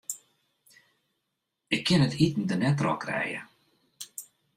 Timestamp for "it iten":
2.07-2.47